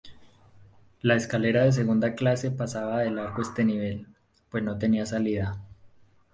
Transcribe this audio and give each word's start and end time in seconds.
La 1.03 1.13
escalera 1.15 1.63
de 1.63 1.71
segunda 1.73 2.15
clase 2.15 2.49
pasaba 2.49 3.01
de 3.01 3.11
largo 3.11 3.39
este 3.43 3.63
nivel, 3.63 4.07
pues 4.49 4.63
no 4.63 4.79
tenía 4.79 5.05
salida. 5.05 5.61